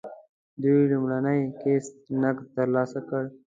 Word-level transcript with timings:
دوی 0.61 0.81
لومړنی 0.91 1.39
قسط 1.61 1.95
نغد 2.21 2.45
ترلاسه 2.55 2.99
کړ. 3.09 3.23